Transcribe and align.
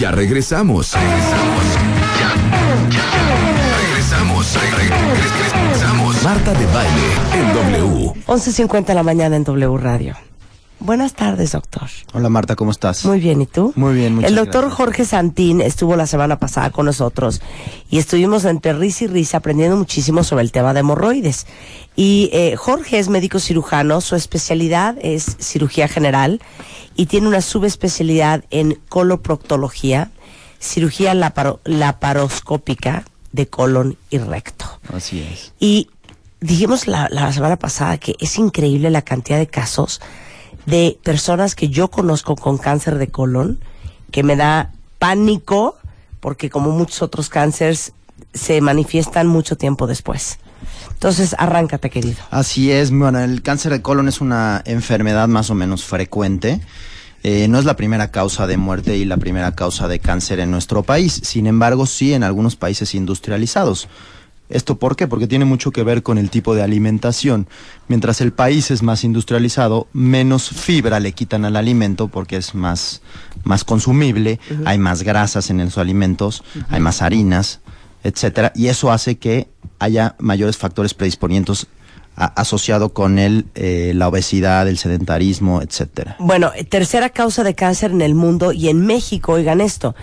Ya 0.00 0.10
regresamos. 0.10 0.94
Regresamos. 0.94 1.64
Ya. 2.18 2.30
Ya. 2.88 3.04
Regresamos. 3.86 4.56
Regresamos. 4.74 6.22
Marta 6.22 6.54
de 6.54 6.66
Baile 6.72 7.10
en 7.34 7.82
W. 7.82 8.14
11.50 8.26 8.86
de 8.86 8.94
la 8.94 9.02
mañana 9.02 9.36
en 9.36 9.44
W 9.44 9.76
Radio. 9.76 10.29
Buenas 10.80 11.12
tardes, 11.12 11.52
doctor. 11.52 11.88
Hola 12.14 12.30
Marta, 12.30 12.56
¿cómo 12.56 12.70
estás? 12.70 13.04
Muy 13.04 13.20
bien, 13.20 13.42
¿y 13.42 13.46
tú? 13.46 13.72
Muy 13.76 13.94
bien, 13.94 14.14
muchas 14.14 14.30
El 14.30 14.36
doctor 14.36 14.62
gracias. 14.62 14.76
Jorge 14.78 15.04
Santín 15.04 15.60
estuvo 15.60 15.94
la 15.94 16.06
semana 16.06 16.38
pasada 16.38 16.70
con 16.70 16.86
nosotros 16.86 17.42
y 17.90 17.98
estuvimos 17.98 18.46
entre 18.46 18.72
risa 18.72 19.04
y 19.04 19.08
risa 19.08 19.36
aprendiendo 19.36 19.76
muchísimo 19.76 20.24
sobre 20.24 20.42
el 20.42 20.52
tema 20.52 20.72
de 20.72 20.80
hemorroides. 20.80 21.46
Y 21.96 22.30
eh, 22.32 22.56
Jorge 22.56 22.98
es 22.98 23.10
médico 23.10 23.40
cirujano, 23.40 24.00
su 24.00 24.16
especialidad 24.16 24.96
es 25.02 25.36
cirugía 25.38 25.86
general 25.86 26.40
y 26.96 27.06
tiene 27.06 27.28
una 27.28 27.42
subespecialidad 27.42 28.44
en 28.50 28.78
coloproctología, 28.88 30.10
cirugía 30.60 31.12
laparo- 31.14 31.60
laparoscópica 31.64 33.04
de 33.32 33.46
colon 33.48 33.98
y 34.08 34.16
recto. 34.16 34.64
Así 34.94 35.20
es. 35.20 35.52
Y 35.60 35.90
dijimos 36.40 36.86
la, 36.86 37.08
la 37.10 37.30
semana 37.34 37.56
pasada 37.56 37.98
que 37.98 38.16
es 38.18 38.38
increíble 38.38 38.88
la 38.88 39.02
cantidad 39.02 39.38
de 39.38 39.46
casos 39.46 40.00
de 40.66 40.98
personas 41.02 41.54
que 41.54 41.68
yo 41.68 41.88
conozco 41.88 42.36
con 42.36 42.58
cáncer 42.58 42.98
de 42.98 43.08
colon, 43.08 43.58
que 44.10 44.22
me 44.22 44.36
da 44.36 44.72
pánico, 44.98 45.76
porque 46.20 46.50
como 46.50 46.70
muchos 46.70 47.02
otros 47.02 47.28
cánceres, 47.28 47.92
se 48.34 48.60
manifiestan 48.60 49.26
mucho 49.26 49.56
tiempo 49.56 49.86
después. 49.86 50.38
Entonces, 50.92 51.34
arráncate, 51.38 51.90
querido. 51.90 52.18
Así 52.30 52.70
es, 52.70 52.90
bueno, 52.90 53.18
el 53.20 53.42
cáncer 53.42 53.72
de 53.72 53.82
colon 53.82 54.08
es 54.08 54.20
una 54.20 54.62
enfermedad 54.66 55.28
más 55.28 55.50
o 55.50 55.54
menos 55.54 55.84
frecuente. 55.84 56.60
Eh, 57.22 57.48
no 57.48 57.58
es 57.58 57.64
la 57.64 57.76
primera 57.76 58.10
causa 58.10 58.46
de 58.46 58.56
muerte 58.56 58.96
y 58.96 59.04
la 59.04 59.16
primera 59.16 59.54
causa 59.54 59.88
de 59.88 59.98
cáncer 59.98 60.40
en 60.40 60.50
nuestro 60.50 60.82
país. 60.82 61.20
Sin 61.24 61.46
embargo, 61.46 61.86
sí 61.86 62.14
en 62.14 62.22
algunos 62.22 62.56
países 62.56 62.94
industrializados. 62.94 63.88
¿Esto 64.50 64.78
por 64.78 64.96
qué? 64.96 65.06
Porque 65.06 65.28
tiene 65.28 65.44
mucho 65.44 65.70
que 65.70 65.84
ver 65.84 66.02
con 66.02 66.18
el 66.18 66.28
tipo 66.28 66.54
de 66.54 66.62
alimentación. 66.62 67.46
Mientras 67.88 68.20
el 68.20 68.32
país 68.32 68.70
es 68.70 68.82
más 68.82 69.04
industrializado, 69.04 69.86
menos 69.92 70.50
fibra 70.50 71.00
le 71.00 71.12
quitan 71.12 71.44
al 71.44 71.56
alimento 71.56 72.08
porque 72.08 72.36
es 72.36 72.54
más, 72.54 73.00
más 73.44 73.64
consumible, 73.64 74.40
hay 74.64 74.78
más 74.78 75.02
grasas 75.02 75.50
en 75.50 75.58
los 75.58 75.78
alimentos, 75.78 76.42
hay 76.68 76.80
más 76.80 77.00
harinas, 77.00 77.60
etcétera, 78.02 78.52
y 78.54 78.66
eso 78.66 78.90
hace 78.90 79.18
que 79.18 79.48
haya 79.78 80.16
mayores 80.18 80.56
factores 80.56 80.94
predisponientes 80.94 81.68
asociado 82.16 82.92
con 82.92 83.18
el, 83.18 83.46
eh, 83.54 83.92
la 83.94 84.08
obesidad, 84.08 84.68
el 84.68 84.78
sedentarismo, 84.78 85.62
etcétera. 85.62 86.16
Bueno, 86.18 86.50
tercera 86.68 87.08
causa 87.08 87.44
de 87.44 87.54
cáncer 87.54 87.92
en 87.92 88.02
el 88.02 88.14
mundo 88.14 88.52
y 88.52 88.68
en 88.68 88.84
México, 88.84 89.32
oigan 89.32 89.60
esto, 89.60 89.94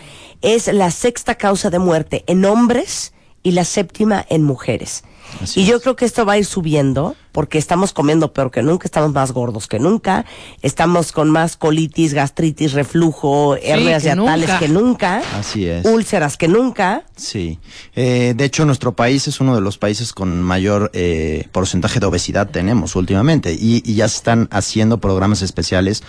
es 0.42 0.68
la 0.74 0.90
sexta 0.90 1.36
causa 1.36 1.70
de 1.70 1.80
muerte 1.80 2.24
en 2.28 2.46
hombres 2.46 3.14
y 3.48 3.52
la 3.52 3.64
séptima 3.64 4.26
en 4.30 4.44
mujeres. 4.44 5.04
Así 5.42 5.62
y 5.62 5.66
yo 5.66 5.76
es. 5.76 5.82
creo 5.84 5.96
que 5.98 6.06
esto 6.06 6.26
va 6.26 6.34
a 6.34 6.38
ir 6.38 6.46
subiendo 6.46 7.16
porque 7.34 7.58
estamos 7.58 7.92
comiendo 7.94 8.32
peor 8.34 8.50
que 8.50 8.64
nunca, 8.64 8.86
estamos 8.88 9.12
más 9.14 9.32
gordos 9.34 9.68
que 9.68 9.78
nunca, 9.78 10.26
estamos 10.62 11.12
con 11.12 11.30
más 11.30 11.56
colitis, 11.58 12.14
gastritis, 12.14 12.72
reflujo, 12.74 13.56
hernias 13.58 14.04
que 14.04 14.14
diatales 14.16 14.48
nunca. 14.50 14.60
que 14.60 14.68
nunca, 14.70 15.22
Así 15.38 15.68
es. 15.68 15.86
úlceras 15.86 16.38
que 16.38 16.48
nunca. 16.48 17.04
Sí, 17.16 17.60
Eh, 17.96 18.34
de 18.36 18.46
hecho 18.46 18.66
nuestro 18.66 18.96
país 18.96 19.28
es 19.28 19.40
uno 19.42 19.54
de 19.54 19.62
los 19.62 19.78
países 19.78 20.14
con 20.14 20.42
mayor 20.42 20.90
eh, 20.94 21.48
porcentaje 21.52 22.00
de 22.00 22.06
obesidad 22.06 22.50
tenemos 22.50 22.96
últimamente 22.96 23.54
y, 23.54 23.84
y 23.86 23.96
ya 23.96 24.08
se 24.08 24.18
están 24.18 24.48
haciendo 24.52 25.00
programas 25.00 25.42
especiales 25.42 26.04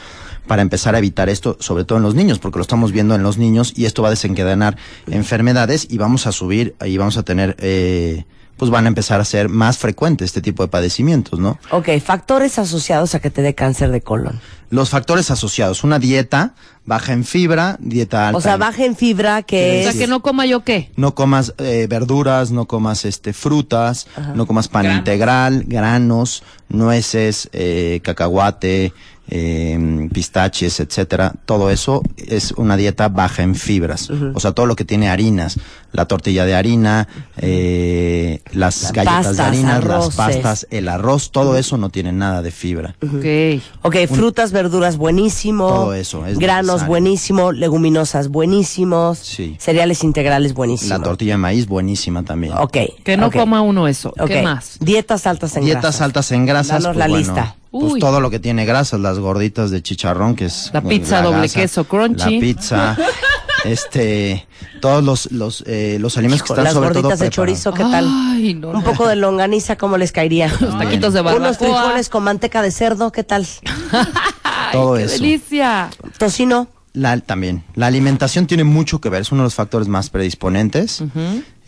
para 0.48 0.62
empezar 0.62 0.96
a 0.96 0.98
evitar 0.98 1.28
esto, 1.28 1.56
sobre 1.60 1.84
todo 1.84 1.98
en 1.98 2.02
los 2.02 2.16
niños, 2.16 2.40
porque 2.40 2.58
lo 2.58 2.62
estamos 2.62 2.90
viendo 2.90 3.14
en 3.14 3.22
los 3.22 3.38
niños 3.38 3.72
y 3.76 3.84
esto 3.84 4.02
va 4.02 4.08
a 4.08 4.10
desencadenar 4.10 4.76
enfermedades 5.06 5.86
y 5.88 5.98
vamos 5.98 6.26
a 6.26 6.32
subir 6.32 6.74
y 6.84 6.96
vamos 6.96 7.16
a 7.16 7.22
tener, 7.22 7.54
eh, 7.60 8.24
pues 8.56 8.70
van 8.72 8.86
a 8.86 8.88
empezar 8.88 9.20
a 9.20 9.24
ser 9.24 9.48
más 9.48 9.78
frecuentes 9.78 10.26
este 10.26 10.40
tipo 10.40 10.64
de 10.64 10.68
padecimientos, 10.68 11.38
¿no? 11.38 11.58
Ok, 11.70 11.90
factores 12.04 12.58
asociados 12.58 13.14
a 13.14 13.20
que 13.20 13.30
te 13.30 13.42
dé 13.42 13.54
cáncer 13.54 13.92
de 13.92 14.00
colon. 14.00 14.40
Los 14.70 14.90
factores 14.90 15.30
asociados, 15.30 15.84
una 15.84 15.98
dieta 15.98 16.54
baja 16.88 17.12
en 17.12 17.24
fibra, 17.24 17.76
dieta 17.80 18.28
alta 18.28 18.38
O 18.38 18.40
sea, 18.40 18.54
en- 18.54 18.60
baja 18.60 18.84
en 18.84 18.96
fibra, 18.96 19.42
que 19.42 19.80
O 19.80 19.82
sea, 19.82 19.90
es... 19.92 19.96
que 19.98 20.06
no 20.06 20.20
coma 20.22 20.46
yo 20.46 20.64
qué. 20.64 20.90
No 20.96 21.14
comas 21.14 21.54
eh, 21.58 21.86
verduras, 21.88 22.50
no 22.50 22.66
comas 22.66 23.04
este 23.04 23.32
frutas, 23.32 24.06
no 24.34 24.46
comas 24.46 24.68
pan 24.68 24.84
Granos. 24.84 24.98
integral, 25.00 25.64
granos, 25.66 26.42
nueces, 26.68 27.48
eh, 27.52 28.00
cacahuate, 28.02 28.92
eh, 29.30 30.08
pistaches, 30.12 30.80
etcétera. 30.80 31.34
Todo 31.44 31.70
eso 31.70 32.02
es 32.16 32.52
una 32.52 32.78
dieta 32.78 33.08
baja 33.10 33.42
en 33.42 33.54
fibras. 33.54 34.08
O 34.34 34.40
sea, 34.40 34.52
todo 34.52 34.64
lo 34.64 34.74
que 34.74 34.86
tiene 34.86 35.10
harinas, 35.10 35.58
la 35.92 36.06
tortilla 36.06 36.46
de 36.46 36.54
harina, 36.54 37.06
eh, 37.36 38.40
las 38.52 38.90
galletas 38.92 39.26
pastas, 39.26 39.36
de 39.36 39.42
harina, 39.42 39.76
arroces. 39.76 40.16
las 40.16 40.16
pastas, 40.16 40.66
el 40.70 40.88
arroz, 40.88 41.30
todo 41.30 41.58
eso 41.58 41.76
no 41.76 41.90
tiene 41.90 42.12
nada 42.12 42.40
de 42.40 42.50
fibra. 42.50 42.96
Ok. 43.02 43.62
Ok, 43.82 43.96
frutas, 44.10 44.52
verduras, 44.52 44.96
buenísimo. 44.96 45.68
Todo 45.68 45.94
eso 45.94 46.24
es 46.26 46.38
Granos, 46.38 46.77
buenísimo. 46.86 47.52
Leguminosas, 47.52 48.28
buenísimos. 48.28 49.18
Sí. 49.18 49.56
Cereales 49.58 50.04
integrales, 50.04 50.54
buenísimo. 50.54 50.96
La 50.96 51.02
tortilla 51.02 51.32
de 51.32 51.38
maíz, 51.38 51.66
buenísima 51.66 52.22
también. 52.22 52.54
Ok. 52.54 52.76
Que 53.04 53.16
no 53.16 53.30
coma 53.30 53.60
uno 53.62 53.88
eso. 53.88 54.10
ok. 54.18 54.26
¿Qué 54.26 54.42
más? 54.42 54.78
Dietas 54.80 55.26
altas 55.26 55.56
en 55.56 55.64
Dietas 55.64 55.82
grasas. 55.82 56.00
altas 56.02 56.32
en 56.32 56.46
grasas. 56.46 56.82
Danos 56.82 56.96
pues, 56.96 56.96
la 56.98 57.06
bueno, 57.08 57.18
lista. 57.18 57.56
Pues 57.70 57.92
Uy. 57.94 58.00
todo 58.00 58.20
lo 58.20 58.30
que 58.30 58.38
tiene 58.38 58.64
grasas, 58.64 58.98
las 59.00 59.18
gorditas 59.18 59.70
de 59.70 59.82
chicharrón, 59.82 60.34
que 60.34 60.46
es. 60.46 60.70
La 60.72 60.80
bueno, 60.80 60.98
pizza 61.00 61.20
doble 61.20 61.42
gasa, 61.42 61.60
queso 61.60 61.84
crunchy. 61.84 62.34
La 62.34 62.40
pizza, 62.40 62.96
este, 63.64 64.46
todos 64.80 65.04
los, 65.04 65.30
los, 65.32 65.64
eh, 65.66 65.98
los 66.00 66.16
alimentos 66.16 66.44
que 66.44 66.46
Hijo, 66.46 66.54
están 66.54 66.64
las 66.64 66.72
sobre 66.72 66.88
todo 66.90 67.02
gorditas 67.02 67.18
de 67.18 67.30
chorizo, 67.30 67.74
¿qué 67.74 67.82
tal? 67.82 68.08
Ay, 68.08 68.54
no. 68.54 68.70
Un 68.70 68.82
poco 68.82 69.06
de 69.06 69.16
longaniza, 69.16 69.76
¿cómo 69.76 69.98
les 69.98 70.12
caería? 70.12 70.50
Los 70.60 70.78
taquitos 70.78 71.12
de 71.12 71.20
barbacoa. 71.20 71.48
Unos 71.48 71.58
frijoles 71.58 72.08
con 72.08 72.24
manteca 72.24 72.62
de 72.62 72.70
cerdo, 72.70 73.12
¿qué 73.12 73.22
tal? 73.22 73.46
Todo 74.72 74.94
qué 74.94 75.04
eso. 75.04 75.14
delicia. 75.14 75.90
Tocino. 76.18 76.68
La, 76.94 77.18
también. 77.20 77.62
La 77.74 77.86
alimentación 77.86 78.46
tiene 78.46 78.64
mucho 78.64 79.00
que 79.00 79.08
ver, 79.08 79.22
es 79.22 79.30
uno 79.30 79.42
de 79.42 79.46
los 79.46 79.54
factores 79.54 79.86
más 79.88 80.10
predisponentes. 80.10 81.02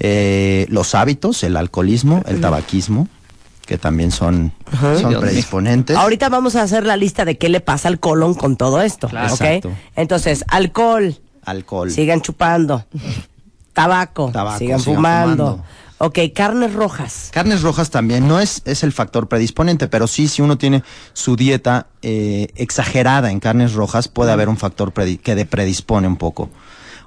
Eh, 0.01 0.67
los 0.71 0.95
hábitos, 0.95 1.43
el 1.45 1.57
alcoholismo, 1.57 2.23
el 2.27 2.41
tabaquismo, 2.41 3.07
que 3.67 3.79
también 3.79 4.11
son, 4.11 4.53
son 4.81 4.97
Dios 4.97 5.05
mío. 5.11 5.21
predisponentes. 5.21 5.97
Ahorita 5.97 6.29
vamos 6.31 6.57
a 6.57 6.63
hacer 6.63 6.85
la 6.85 6.97
lista 6.97 7.25
de 7.25 7.39
qué 7.39 7.49
le 7.49 7.61
pasa 7.61 7.89
al 7.89 8.01
colon 8.01 8.35
con 8.35 8.57
todo 8.57 8.81
esto. 8.83 9.09
Claro. 9.09 9.33
¿ok? 9.35 9.41
Exacto. 9.41 9.71
Entonces, 9.95 10.45
alcohol, 10.49 11.17
Alcohol. 11.45 11.91
sigan 11.91 12.23
chupando. 12.23 12.85
Tabaco, 13.73 14.31
Tabaco, 14.33 14.59
sigan, 14.59 14.81
sigan 14.81 14.97
fumando. 14.97 15.45
fumando. 15.47 15.65
Ok, 16.03 16.19
carnes 16.35 16.73
rojas. 16.73 17.29
Carnes 17.31 17.61
rojas 17.61 17.91
también, 17.91 18.27
no 18.27 18.41
es, 18.41 18.63
es 18.65 18.83
el 18.85 18.93
factor 18.93 19.29
predisponente, 19.29 19.87
pero 19.87 20.07
sí, 20.07 20.29
si 20.29 20.41
uno 20.41 20.57
tiene 20.57 20.83
su 21.13 21.37
dieta 21.37 21.89
eh, 22.01 22.49
exagerada 22.57 23.31
en 23.31 23.39
carnes 23.39 23.75
rojas, 23.75 24.09
puede 24.09 24.33
haber 24.33 24.49
un 24.49 24.57
factor 24.57 24.95
predi- 24.95 25.21
que 25.21 25.35
de 25.35 25.45
predispone 25.45 26.09
un 26.09 26.17
poco. 26.17 26.49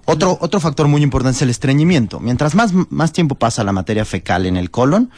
Otro, 0.06 0.38
otro 0.42 0.60
factor 0.60 0.88
muy 0.88 1.02
importante 1.02 1.38
es 1.38 1.42
el 1.42 1.50
estreñimiento. 1.50 2.20
Mientras 2.20 2.54
más, 2.54 2.72
más 2.92 3.14
tiempo 3.14 3.34
pasa 3.34 3.64
la 3.64 3.72
materia 3.72 4.06
fecal 4.06 4.46
en 4.46 4.58
el 4.58 4.70
colon, 4.70 5.10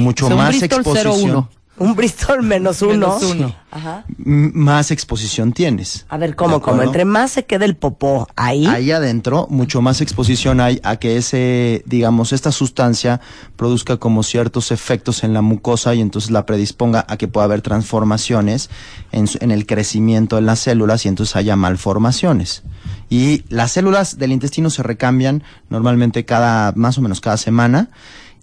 mucho 0.00 0.26
O 0.26 0.28
sea, 0.28 0.36
un 0.36 0.42
más 0.42 0.50
Bristol 0.50 0.80
exposición, 0.80 1.30
01. 1.30 1.48
Un 1.78 1.96
Bristol 1.96 2.42
menos 2.42 2.82
uno. 2.82 2.92
Menos 2.92 3.22
uno. 3.22 3.54
Ajá. 3.70 4.04
más 4.18 4.90
exposición 4.90 5.52
tienes. 5.54 6.04
A 6.10 6.18
ver, 6.18 6.30
¿De 6.30 6.36
¿cómo, 6.36 6.60
cómo? 6.60 6.74
acuerdo? 6.74 6.82
Entre 6.82 7.04
más 7.06 7.30
se 7.32 7.46
quede 7.46 7.64
el 7.64 7.74
popó 7.76 8.28
ahí. 8.36 8.66
Ahí 8.66 8.90
adentro, 8.90 9.46
mucho 9.50 9.80
más 9.80 10.02
exposición 10.02 10.60
hay 10.60 10.78
a 10.84 10.96
que 10.96 11.16
ese, 11.16 11.82
digamos, 11.86 12.32
esta 12.34 12.52
sustancia 12.52 13.20
produzca 13.56 13.96
como 13.96 14.22
ciertos 14.22 14.70
efectos 14.70 15.24
en 15.24 15.32
la 15.32 15.40
mucosa 15.40 15.94
y 15.94 16.02
entonces 16.02 16.30
la 16.30 16.44
predisponga 16.44 17.06
a 17.08 17.16
que 17.16 17.28
pueda 17.28 17.46
haber 17.46 17.62
transformaciones 17.62 18.68
en, 19.10 19.26
su- 19.26 19.38
en 19.40 19.50
el 19.50 19.64
crecimiento 19.66 20.36
de 20.36 20.42
las 20.42 20.58
células 20.60 21.06
y 21.06 21.08
entonces 21.08 21.34
haya 21.36 21.56
malformaciones. 21.56 22.62
Y 23.08 23.44
las 23.48 23.72
células 23.72 24.18
del 24.18 24.32
intestino 24.32 24.68
se 24.68 24.82
recambian 24.82 25.42
normalmente 25.70 26.24
cada, 26.26 26.72
más 26.76 26.98
o 26.98 27.00
menos 27.00 27.20
cada 27.22 27.38
semana. 27.38 27.88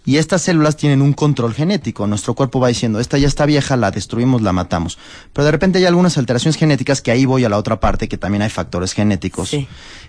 Y 0.09 0.17
estas 0.17 0.41
células 0.41 0.75
tienen 0.75 1.03
un 1.03 1.13
control 1.13 1.53
genético. 1.53 2.07
Nuestro 2.07 2.33
cuerpo 2.33 2.59
va 2.59 2.69
diciendo, 2.69 2.99
esta 2.99 3.19
ya 3.19 3.27
está 3.27 3.45
vieja, 3.45 3.77
la 3.77 3.91
destruimos, 3.91 4.41
la 4.41 4.51
matamos. 4.51 4.97
Pero 5.33 5.45
de 5.45 5.51
repente 5.51 5.77
hay 5.77 5.85
algunas 5.85 6.17
alteraciones 6.17 6.55
genéticas 6.57 7.03
que 7.03 7.11
ahí 7.11 7.25
voy 7.25 7.45
a 7.45 7.49
la 7.49 7.57
otra 7.59 7.79
parte, 7.79 8.07
que 8.07 8.17
también 8.17 8.41
hay 8.41 8.49
factores 8.49 8.93
genéticos, 8.93 9.49
Sí. 9.49 9.67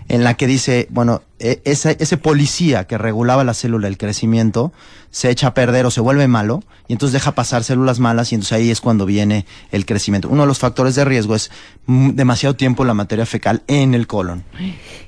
en 0.09 0.23
la 0.23 0.33
que 0.33 0.47
dice, 0.47 0.87
bueno, 0.89 1.21
e- 1.37 1.61
ese, 1.65 1.97
ese 1.99 2.17
policía 2.17 2.87
que 2.87 2.97
regulaba 2.97 3.43
la 3.43 3.53
célula, 3.53 3.87
el 3.87 3.99
crecimiento, 3.99 4.73
se 5.11 5.29
echa 5.29 5.45
a 5.45 5.53
perder 5.53 5.85
o 5.85 5.91
se 5.91 6.01
vuelve 6.01 6.27
malo, 6.27 6.63
y 6.87 6.93
entonces 6.93 7.13
deja 7.13 7.35
pasar 7.35 7.63
células 7.63 7.99
malas, 7.99 8.31
y 8.31 8.35
entonces 8.35 8.53
ahí 8.53 8.71
es 8.71 8.81
cuando 8.81 9.05
viene 9.05 9.45
el 9.71 9.85
crecimiento. 9.85 10.29
Uno 10.29 10.41
de 10.41 10.47
los 10.47 10.57
factores 10.57 10.95
de 10.95 11.05
riesgo 11.05 11.35
es 11.35 11.51
mm, 11.85 12.11
demasiado 12.15 12.55
tiempo 12.55 12.85
la 12.85 12.95
materia 12.95 13.27
fecal 13.27 13.61
en 13.67 13.93
el 13.93 14.07
colon. 14.07 14.43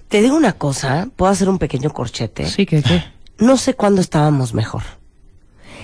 Te 0.07 0.21
digo 0.21 0.35
una 0.37 0.53
cosa, 0.53 1.07
puedo 1.15 1.31
hacer 1.31 1.49
un 1.49 1.57
pequeño 1.57 1.89
corchete. 1.89 2.45
Sí, 2.47 2.67
que 2.67 2.83
qué. 2.83 3.03
No 3.37 3.57
sé 3.57 3.73
cuándo 3.73 4.01
estábamos 4.01 4.53
mejor. 4.53 4.83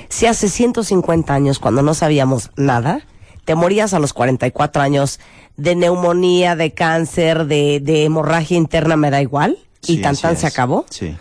Si 0.10 0.26
hace 0.26 0.50
150 0.50 1.34
años, 1.34 1.60
cuando 1.60 1.82
no 1.82 1.94
sabíamos 1.94 2.52
nada, 2.56 3.02
te 3.46 3.56
morías 3.56 3.94
a 3.94 4.00
los 4.00 4.14
44 4.14 4.82
años 4.82 5.20
de 5.58 5.76
neumonía, 5.76 6.56
de 6.56 6.74
cáncer, 6.74 7.46
de, 7.46 7.80
de 7.80 8.06
hemorragia 8.06 8.58
interna, 8.58 8.96
me 8.96 9.12
da 9.12 9.22
igual, 9.22 9.58
y 9.86 10.02
tan 10.02 10.16
tan 10.16 10.34
es. 10.34 10.40
se 10.40 10.48
acabó. 10.48 10.86
Sí. 10.90 11.16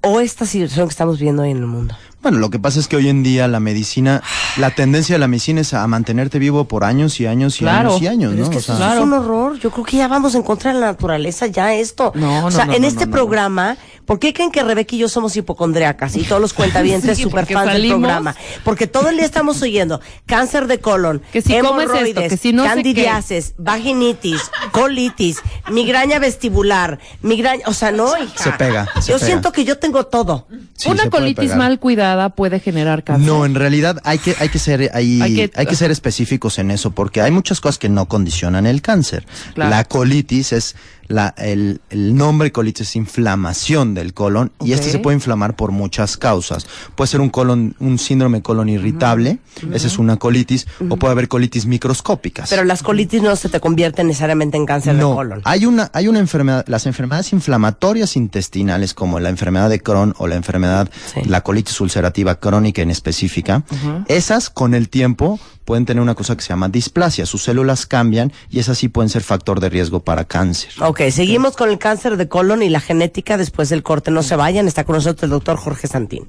O 0.00 0.20
esta 0.20 0.46
situación 0.46 0.88
que 0.88 0.92
estamos 0.92 1.18
viviendo 1.18 1.42
hoy 1.42 1.50
en 1.50 1.58
el 1.58 1.66
mundo. 1.66 1.94
Bueno, 2.22 2.38
lo 2.38 2.50
que 2.50 2.58
pasa 2.58 2.78
es 2.80 2.86
que 2.88 2.96
hoy 2.96 3.08
en 3.08 3.22
día 3.22 3.48
la 3.48 3.58
medicina, 3.60 4.22
la 4.56 4.70
tendencia 4.70 5.16
de 5.16 5.18
la 5.18 5.26
medicina 5.28 5.60
es 5.60 5.74
a 5.74 5.86
mantenerte 5.88 6.38
vivo 6.38 6.64
por 6.64 6.84
años 6.84 7.18
y 7.20 7.26
años 7.26 7.56
y 7.56 7.60
Claro. 7.60 7.90
años 7.90 8.02
y 8.02 8.06
años, 8.06 8.34
¿no? 8.34 8.42
es 8.44 8.48
que 8.48 8.56
O 8.56 8.60
eso 8.60 8.76
sea, 8.76 8.94
es 8.94 9.00
un 9.00 9.12
horror. 9.12 9.58
Yo 9.58 9.70
creo 9.70 9.84
que 9.84 9.96
ya 9.96 10.08
vamos 10.08 10.34
a 10.34 10.38
encontrar 10.38 10.74
en 10.74 10.80
la 10.80 10.86
naturaleza 10.88 11.46
ya 11.48 11.74
esto. 11.74 12.12
No, 12.14 12.38
o 12.38 12.42
no, 12.42 12.50
sea, 12.52 12.66
no, 12.66 12.74
en 12.74 12.82
no, 12.82 12.88
este 12.88 13.06
no, 13.06 13.10
no. 13.10 13.12
programa, 13.12 13.76
¿por 14.06 14.18
qué 14.20 14.32
creen 14.32 14.52
que 14.52 14.62
Rebeca 14.62 14.94
y 14.94 14.98
yo 14.98 15.08
somos 15.08 15.36
hipocondriacas 15.36 16.14
y 16.16 16.22
todos 16.22 16.40
los 16.40 16.52
cuentavientes 16.54 17.16
Sí, 17.16 17.24
super 17.24 17.46
fans 17.46 17.66
del 17.72 17.82
salimos- 17.82 17.98
programa? 18.00 18.36
Porque 18.64 18.86
todo 18.86 19.08
el 19.08 19.16
día 19.16 19.26
estamos 19.26 19.60
oyendo 19.62 20.00
cáncer 20.26 20.68
de 20.68 20.78
colon, 20.80 21.22
Que 21.32 21.42
si 21.42 21.54
esto, 21.54 21.68
hemorroides, 21.70 22.30
que 22.30 22.36
si 22.36 22.52
no 22.52 22.62
sé 22.62 22.68
qué. 22.68 22.74
candidiasis, 22.74 23.54
vaginitis, 23.58 24.42
colitis, 24.70 25.38
migraña 25.70 26.18
vestibular, 26.20 26.98
migraña, 27.22 27.64
o 27.66 27.72
sea, 27.74 27.90
no, 27.90 28.16
hija. 28.16 28.44
Se 28.44 28.52
pega, 28.52 28.86
se 29.00 29.10
yo 29.12 29.16
pega. 29.18 29.26
siento 29.26 29.52
que 29.52 29.64
yo 29.64 29.78
tengo 29.78 30.06
todo. 30.06 30.46
sí, 30.76 30.88
Una 30.88 31.10
colitis 31.10 31.56
mal 31.56 31.78
cuidada 31.80 32.11
puede 32.30 32.60
generar 32.60 33.04
cáncer. 33.04 33.26
No, 33.26 33.44
en 33.44 33.54
realidad 33.54 33.98
hay 34.04 34.18
que, 34.18 34.34
hay 34.38 34.48
que 34.48 34.58
ser 34.58 34.90
Hay 34.94 35.20
hay 35.20 35.34
que- 35.48 35.66
que, 35.66 35.76
ser 35.76 35.90
específicos 35.90 36.58
en 36.58 36.70
eso, 36.70 36.90
porque 36.92 37.20
hay 37.20 37.30
muchas 37.30 37.60
cosas 37.60 37.78
que 37.78 37.88
no 37.88 38.06
condicionan 38.06 38.66
el 38.66 38.82
cáncer. 38.82 39.26
Claro. 39.54 39.70
La 39.70 39.84
colitis 39.84 40.52
es 40.52 40.76
la, 41.08 41.34
el, 41.36 41.80
el 41.90 42.14
nombre 42.16 42.52
colitis 42.52 42.88
es 42.88 42.96
inflamación 42.96 43.94
del 43.94 44.14
colon 44.14 44.52
y 44.62 44.72
este 44.72 44.90
se 44.90 44.98
puede 44.98 45.16
inflamar 45.16 45.56
por 45.56 45.72
muchas 45.72 46.16
causas. 46.16 46.66
Puede 46.94 47.08
ser 47.08 47.20
un 47.20 47.30
colon, 47.30 47.74
un 47.80 47.98
síndrome 47.98 48.38
de 48.38 48.42
colon 48.42 48.68
irritable, 48.68 49.38
esa 49.72 49.86
es 49.86 49.98
una 49.98 50.16
colitis, 50.16 50.66
o 50.88 50.96
puede 50.96 51.12
haber 51.12 51.28
colitis 51.28 51.66
microscópicas. 51.66 52.48
Pero 52.50 52.64
las 52.64 52.82
colitis 52.82 53.22
no 53.22 53.34
se 53.36 53.48
te 53.48 53.60
convierten 53.60 54.06
necesariamente 54.06 54.56
en 54.56 54.66
cáncer 54.66 54.94
de 54.94 55.00
no, 55.02 55.14
colon. 55.14 55.40
hay 55.44 55.66
una, 55.66 55.90
hay 55.92 56.08
una 56.08 56.18
enfermedad, 56.18 56.64
las 56.68 56.86
enfermedades 56.86 57.32
inflamatorias 57.32 58.16
intestinales 58.16 58.94
como 58.94 59.20
la 59.20 59.28
enfermedad 59.28 59.68
de 59.70 59.80
Crohn 59.80 60.14
o 60.18 60.26
la 60.26 60.36
enfermedad, 60.36 60.90
Sí. 61.12 61.20
la 61.24 61.40
colitis 61.42 61.80
ulcerativa 61.80 62.36
crónica 62.36 62.82
en 62.82 62.90
específica, 62.90 63.64
esas 64.08 64.50
con 64.50 64.74
el 64.74 64.88
tiempo 64.88 65.38
pueden 65.64 65.86
tener 65.86 66.02
una 66.02 66.14
cosa 66.14 66.36
que 66.36 66.42
se 66.42 66.48
llama 66.48 66.68
displasia, 66.68 67.24
sus 67.26 67.44
células 67.44 67.86
cambian 67.86 68.32
y 68.50 68.58
esas 68.58 68.78
sí 68.78 68.88
pueden 68.88 69.08
ser 69.08 69.22
factor 69.22 69.60
de 69.60 69.68
riesgo 69.68 70.00
para 70.00 70.24
cáncer. 70.24 70.70
Ok, 70.92 71.00
seguimos 71.10 71.56
con 71.56 71.70
el 71.70 71.78
cáncer 71.78 72.18
de 72.18 72.28
colon 72.28 72.62
y 72.62 72.68
la 72.68 72.78
genética 72.78 73.38
después 73.38 73.70
del 73.70 73.82
corte. 73.82 74.10
No 74.10 74.22
se 74.22 74.36
vayan, 74.36 74.68
está 74.68 74.84
con 74.84 74.96
nosotros 74.96 75.22
el 75.22 75.30
doctor 75.30 75.56
Jorge 75.56 75.88
Santín. 75.88 76.28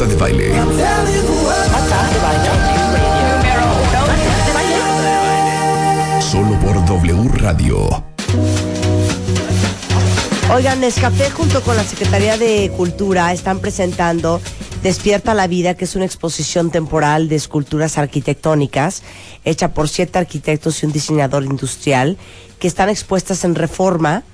De 0.00 0.16
Baile. 0.16 0.52
Solo 6.20 6.58
por 6.58 6.84
W 6.86 7.28
Radio. 7.34 8.04
Oigan, 10.52 10.80
Nescafé 10.80 11.30
junto 11.30 11.62
con 11.62 11.76
la 11.76 11.84
Secretaría 11.84 12.36
de 12.36 12.72
Cultura 12.76 13.32
están 13.32 13.60
presentando 13.60 14.40
Despierta 14.82 15.32
la 15.32 15.46
Vida, 15.46 15.74
que 15.74 15.84
es 15.84 15.94
una 15.94 16.04
exposición 16.04 16.72
temporal 16.72 17.28
de 17.28 17.36
esculturas 17.36 17.98
arquitectónicas 17.98 19.04
hecha 19.44 19.72
por 19.72 19.88
siete 19.88 20.18
arquitectos 20.18 20.82
y 20.82 20.86
un 20.86 20.92
diseñador 20.92 21.44
industrial 21.44 22.18
que 22.58 22.66
están 22.66 22.88
expuestas 22.88 23.44
en 23.44 23.54
reforma. 23.54 24.24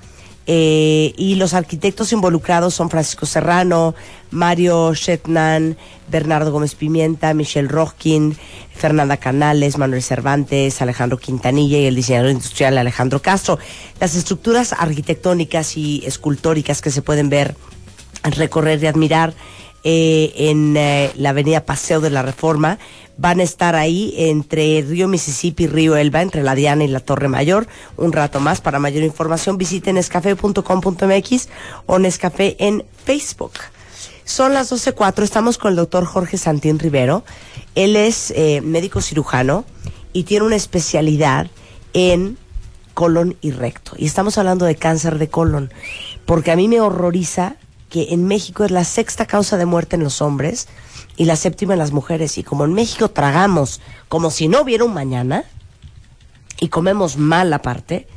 Eh, 0.49 1.13
y 1.17 1.35
los 1.35 1.53
arquitectos 1.53 2.13
involucrados 2.13 2.73
son 2.73 2.89
Francisco 2.89 3.25
Serrano, 3.25 3.95
Mario 4.31 4.93
Shetnan, 4.93 5.77
Bernardo 6.09 6.53
Gómez 6.53 6.73
Pimienta, 6.73 7.33
Michelle 7.33 7.67
Roskin, 7.67 8.37
Fernanda 8.73 9.17
Canales, 9.17 9.77
Manuel 9.77 10.01
Cervantes, 10.01 10.81
Alejandro 10.81 11.17
Quintanilla 11.17 11.79
y 11.79 11.85
el 11.85 11.95
diseñador 11.95 12.31
industrial 12.31 12.77
Alejandro 12.77 13.21
Castro. 13.21 13.59
Las 13.99 14.15
estructuras 14.15 14.71
arquitectónicas 14.71 15.75
y 15.75 16.01
escultóricas 16.05 16.81
que 16.81 16.91
se 16.91 17.01
pueden 17.01 17.29
ver, 17.29 17.57
recorrer 18.23 18.81
y 18.81 18.87
admirar 18.87 19.33
eh, 19.83 20.33
en 20.35 20.75
eh, 20.75 21.11
la 21.15 21.29
avenida 21.29 21.65
Paseo 21.65 22.01
de 22.01 22.09
la 22.09 22.21
Reforma 22.21 22.79
van 23.17 23.39
a 23.39 23.43
estar 23.43 23.75
ahí 23.75 24.13
entre 24.17 24.81
Río 24.81 25.07
Mississippi 25.07 25.63
y 25.63 25.67
Río 25.67 25.95
Elba, 25.95 26.21
entre 26.21 26.43
la 26.43 26.55
Diana 26.55 26.83
y 26.83 26.87
la 26.87 26.99
Torre 26.99 27.27
Mayor. 27.27 27.67
Un 27.97 28.13
rato 28.13 28.39
más. 28.39 28.61
Para 28.61 28.79
mayor 28.79 29.03
información 29.03 29.57
visiten 29.57 29.95
nescafé.com.mx 29.95 31.49
o 31.85 31.99
Nescafé 31.99 32.55
en 32.59 32.85
Facebook. 33.03 33.53
Son 34.23 34.53
las 34.53 34.71
12.04, 34.71 35.23
estamos 35.23 35.57
con 35.57 35.71
el 35.71 35.77
doctor 35.77 36.05
Jorge 36.05 36.37
Santín 36.37 36.79
Rivero. 36.79 37.23
Él 37.75 37.95
es 37.95 38.31
eh, 38.31 38.61
médico 38.61 39.01
cirujano 39.01 39.63
y 40.11 40.23
tiene 40.23 40.45
una 40.45 40.57
especialidad 40.57 41.47
en 41.93 42.37
colon 42.93 43.37
y 43.41 43.51
recto. 43.51 43.93
Y 43.97 44.05
estamos 44.05 44.37
hablando 44.37 44.65
de 44.65 44.75
cáncer 44.75 45.17
de 45.17 45.29
colon, 45.29 45.71
porque 46.25 46.51
a 46.51 46.55
mí 46.55 46.67
me 46.67 46.81
horroriza 46.81 47.55
que 47.89 48.13
en 48.13 48.25
México 48.25 48.63
es 48.65 48.71
la 48.71 48.83
sexta 48.83 49.25
causa 49.25 49.57
de 49.57 49.65
muerte 49.65 49.95
en 49.95 50.03
los 50.03 50.21
hombres 50.21 50.67
y 51.15 51.25
la 51.25 51.35
séptima 51.35 51.73
en 51.73 51.79
las 51.79 51.91
mujeres. 51.91 52.37
Y 52.37 52.43
como 52.43 52.65
en 52.65 52.73
México 52.73 53.09
tragamos 53.09 53.81
como 54.09 54.29
si 54.31 54.47
no 54.47 54.61
hubiera 54.61 54.83
un 54.83 54.93
mañana 54.93 55.43
y 56.59 56.69
comemos 56.69 57.17
mal 57.17 57.53
aparte, 57.53 58.07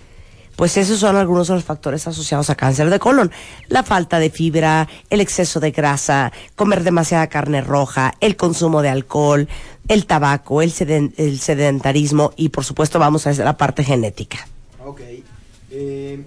pues 0.57 0.77
esos 0.77 0.99
son 0.99 1.17
algunos 1.17 1.49
de 1.49 1.55
los 1.55 1.65
factores 1.65 2.07
asociados 2.07 2.51
a 2.51 2.55
cáncer 2.55 2.91
de 2.91 2.99
colon. 2.99 3.31
La 3.69 3.83
falta 3.83 4.19
de 4.19 4.29
fibra, 4.29 4.89
el 5.09 5.21
exceso 5.21 5.59
de 5.61 5.71
grasa, 5.71 6.33
comer 6.57 6.83
demasiada 6.85 7.29
carne 7.29 7.61
roja, 7.63 8.13
el 8.21 8.37
consumo 8.37 8.83
de 8.83 8.91
alcohol, 8.91 9.49
el 9.89 10.05
tabaco, 10.07 10.61
el, 10.61 10.71
seden- 10.73 11.15
el 11.17 11.39
sedentarismo 11.41 12.33
y 12.37 12.51
por 12.51 12.65
supuesto 12.65 12.99
vamos 12.99 13.27
a 13.27 13.33
la 13.33 13.57
parte 13.57 13.85
genética. 13.85 14.47
Ok. 14.85 15.01
eh, 15.71 16.25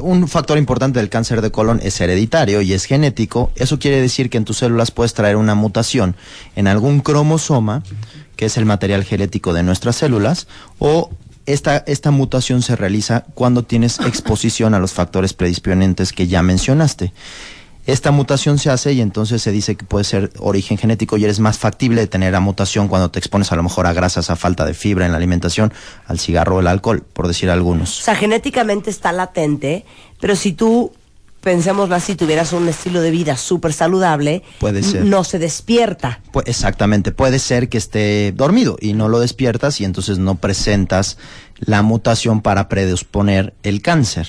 un 0.00 0.26
factor 0.28 0.58
importante 0.58 0.98
del 0.98 1.08
cáncer 1.08 1.42
de 1.42 1.50
colon 1.50 1.80
es 1.82 2.00
hereditario 2.00 2.62
y 2.62 2.72
es 2.72 2.84
genético. 2.84 3.50
Eso 3.56 3.78
quiere 3.78 4.00
decir 4.00 4.30
que 4.30 4.38
en 4.38 4.44
tus 4.44 4.58
células 4.58 4.90
puedes 4.90 5.14
traer 5.14 5.36
una 5.36 5.54
mutación 5.54 6.16
en 6.56 6.66
algún 6.66 7.00
cromosoma, 7.00 7.82
que 8.36 8.46
es 8.46 8.56
el 8.56 8.64
material 8.64 9.04
genético 9.04 9.52
de 9.52 9.62
nuestras 9.62 9.96
células, 9.96 10.46
o 10.78 11.10
esta, 11.46 11.78
esta 11.86 12.10
mutación 12.10 12.62
se 12.62 12.76
realiza 12.76 13.24
cuando 13.34 13.64
tienes 13.64 13.98
exposición 14.00 14.74
a 14.74 14.78
los 14.78 14.92
factores 14.92 15.34
predisponentes 15.34 16.12
que 16.12 16.26
ya 16.26 16.42
mencionaste. 16.42 17.12
Esta 17.84 18.12
mutación 18.12 18.58
se 18.58 18.70
hace 18.70 18.92
y 18.92 19.00
entonces 19.00 19.42
se 19.42 19.50
dice 19.50 19.74
que 19.74 19.84
puede 19.84 20.04
ser 20.04 20.30
origen 20.38 20.78
genético 20.78 21.16
y 21.16 21.24
eres 21.24 21.40
más 21.40 21.58
factible 21.58 22.00
de 22.00 22.06
tener 22.06 22.32
la 22.32 22.38
mutación 22.40 22.86
cuando 22.86 23.10
te 23.10 23.18
expones 23.18 23.50
a 23.50 23.56
lo 23.56 23.64
mejor 23.64 23.86
a 23.88 23.92
grasas, 23.92 24.30
a 24.30 24.36
falta 24.36 24.64
de 24.64 24.74
fibra 24.74 25.04
en 25.04 25.10
la 25.12 25.18
alimentación, 25.18 25.72
al 26.06 26.20
cigarro 26.20 26.56
o 26.56 26.60
el 26.60 26.68
alcohol, 26.68 27.02
por 27.12 27.26
decir 27.26 27.48
O 27.48 27.52
algunos. 27.52 27.90
sea, 27.96 28.14
genéticamente 28.14 28.88
está 28.88 29.10
latente, 29.10 29.84
pero 30.20 30.36
si 30.36 30.52
tú, 30.52 30.92
pensémoslo 31.40 31.96
así, 31.96 32.14
tuvieras 32.14 32.52
un 32.52 32.68
estilo 32.68 33.00
de 33.00 33.10
vida 33.10 33.36
súper 33.36 33.72
saludable, 33.72 34.44
Puede 34.60 34.84
ser. 34.84 35.04
no 35.04 35.24
se 35.24 35.40
despierta. 35.40 36.20
Pues 36.30 36.46
exactamente, 36.46 37.10
puede 37.10 37.40
ser 37.40 37.68
que 37.68 37.78
esté 37.78 38.30
dormido 38.30 38.76
y 38.80 38.92
no 38.92 39.08
lo 39.08 39.18
despiertas 39.18 39.80
y 39.80 39.84
entonces 39.84 40.18
no 40.18 40.36
presentas 40.36 41.18
la 41.58 41.82
mutación 41.82 42.42
para 42.42 42.68
predisponer 42.68 43.54
el 43.64 43.82
cáncer. 43.82 44.28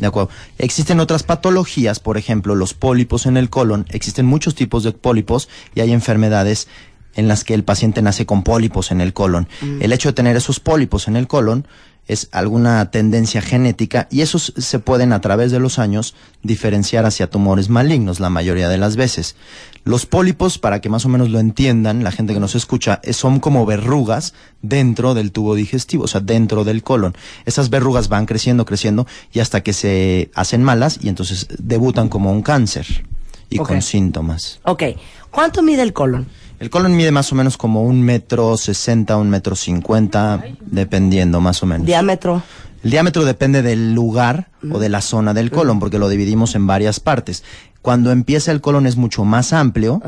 ¿De 0.00 0.06
acuerdo? 0.06 0.30
Existen 0.58 0.98
otras 0.98 1.22
patologías, 1.22 2.00
por 2.00 2.16
ejemplo, 2.16 2.54
los 2.54 2.74
pólipos 2.74 3.26
en 3.26 3.36
el 3.36 3.50
colon. 3.50 3.86
Existen 3.90 4.26
muchos 4.26 4.54
tipos 4.54 4.82
de 4.82 4.92
pólipos 4.92 5.48
y 5.74 5.80
hay 5.80 5.92
enfermedades 5.92 6.68
en 7.14 7.28
las 7.28 7.44
que 7.44 7.54
el 7.54 7.64
paciente 7.64 8.02
nace 8.02 8.24
con 8.24 8.42
pólipos 8.42 8.90
en 8.92 9.00
el 9.00 9.12
colon. 9.12 9.48
El 9.80 9.92
hecho 9.92 10.08
de 10.08 10.12
tener 10.14 10.36
esos 10.36 10.58
pólipos 10.58 11.06
en 11.06 11.16
el 11.16 11.26
colon 11.26 11.66
es 12.10 12.28
alguna 12.32 12.90
tendencia 12.90 13.40
genética 13.40 14.08
y 14.10 14.22
esos 14.22 14.52
se 14.56 14.78
pueden 14.80 15.12
a 15.12 15.20
través 15.20 15.52
de 15.52 15.60
los 15.60 15.78
años 15.78 16.16
diferenciar 16.42 17.06
hacia 17.06 17.30
tumores 17.30 17.68
malignos 17.68 18.18
la 18.18 18.30
mayoría 18.30 18.68
de 18.68 18.78
las 18.78 18.96
veces. 18.96 19.36
Los 19.84 20.06
pólipos, 20.06 20.58
para 20.58 20.80
que 20.80 20.88
más 20.88 21.06
o 21.06 21.08
menos 21.08 21.30
lo 21.30 21.38
entiendan, 21.38 22.02
la 22.02 22.10
gente 22.10 22.34
que 22.34 22.40
nos 22.40 22.56
escucha, 22.56 23.00
eh, 23.04 23.12
son 23.12 23.38
como 23.38 23.64
verrugas 23.64 24.34
dentro 24.60 25.14
del 25.14 25.30
tubo 25.30 25.54
digestivo, 25.54 26.04
o 26.04 26.08
sea, 26.08 26.20
dentro 26.20 26.64
del 26.64 26.82
colon. 26.82 27.14
Esas 27.46 27.70
verrugas 27.70 28.08
van 28.08 28.26
creciendo, 28.26 28.64
creciendo 28.64 29.06
y 29.32 29.38
hasta 29.38 29.62
que 29.62 29.72
se 29.72 30.32
hacen 30.34 30.64
malas 30.64 30.98
y 31.00 31.08
entonces 31.08 31.46
debutan 31.58 32.08
como 32.08 32.32
un 32.32 32.42
cáncer 32.42 33.04
y 33.48 33.58
con 33.58 33.82
síntomas. 33.82 34.58
Ok. 34.64 34.82
¿Cuánto 35.30 35.62
mide 35.62 35.82
el 35.82 35.92
colon? 35.92 36.26
El 36.60 36.68
colon 36.68 36.94
mide 36.94 37.10
más 37.10 37.32
o 37.32 37.34
menos 37.34 37.56
como 37.56 37.82
un 37.84 38.02
metro 38.02 38.54
sesenta, 38.58 39.16
un 39.16 39.30
metro 39.30 39.56
cincuenta, 39.56 40.44
dependiendo 40.60 41.40
más 41.40 41.62
o 41.62 41.66
menos. 41.66 41.86
Diámetro. 41.86 42.42
El 42.84 42.90
diámetro 42.90 43.24
depende 43.24 43.62
del 43.62 43.94
lugar 43.94 44.50
o 44.70 44.78
de 44.78 44.90
la 44.90 45.00
zona 45.00 45.32
del 45.32 45.50
colon, 45.50 45.80
porque 45.80 45.98
lo 45.98 46.10
dividimos 46.10 46.54
en 46.54 46.66
varias 46.66 47.00
partes. 47.00 47.44
Cuando 47.80 48.12
empieza 48.12 48.52
el 48.52 48.60
colon 48.60 48.86
es 48.86 48.96
mucho 48.96 49.24
más 49.24 49.54
amplio. 49.54 50.02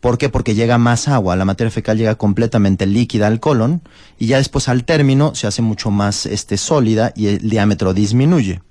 ¿Por 0.00 0.16
qué? 0.16 0.30
Porque 0.30 0.54
llega 0.54 0.78
más 0.78 1.08
agua. 1.08 1.36
La 1.36 1.44
materia 1.44 1.70
fecal 1.70 1.98
llega 1.98 2.14
completamente 2.14 2.86
líquida 2.86 3.26
al 3.26 3.38
colon 3.38 3.82
y 4.18 4.28
ya 4.28 4.38
después 4.38 4.70
al 4.70 4.84
término 4.84 5.34
se 5.34 5.46
hace 5.46 5.60
mucho 5.60 5.90
más 5.90 6.24
este, 6.24 6.56
sólida 6.56 7.12
y 7.16 7.26
el 7.26 7.50
diámetro 7.50 7.92
disminuye. 7.92 8.62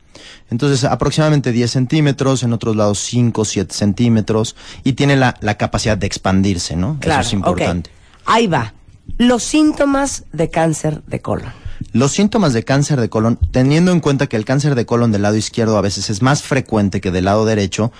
Entonces, 0.50 0.84
aproximadamente 0.84 1.52
10 1.52 1.70
centímetros, 1.72 2.44
en 2.44 2.54
otros 2.54 2.76
lados 2.76 3.00
5, 3.00 3.46
7 3.46 3.74
centímetros, 3.74 4.56
y 4.84 4.94
tiene 4.94 5.16
la, 5.16 5.36
la 5.42 5.56
capacidad 5.56 5.98
de 5.98 6.08
expandirse, 6.08 6.76
¿no? 6.76 6.98
Claro. 7.00 7.22
Eso 7.22 7.30
es 7.30 7.34
importante. 7.34 7.90
Ahí 8.26 8.48
va. 8.48 8.74
Los 9.18 9.44
síntomas 9.44 10.26
de 10.34 10.50
cáncer 10.50 11.02
de 11.04 11.22
colon. 11.22 11.52
Los 11.94 12.12
síntomas 12.12 12.54
de 12.54 12.64
cáncer 12.64 13.00
de 13.00 13.10
colon, 13.10 13.40
teniendo 13.52 13.92
en 13.92 14.00
cuenta 14.00 14.28
que 14.28 14.36
el 14.36 14.46
cáncer 14.46 14.76
de 14.76 14.86
colon 14.86 15.12
del 15.12 15.22
lado 15.22 15.36
izquierdo 15.36 15.78
a 15.78 15.82
veces 15.82 16.10
es 16.10 16.22
más 16.22 16.44
frecuente 16.44 17.02
que 17.02 17.12
del 17.12 17.26
lado 17.26 17.46
derecho, 17.46 17.92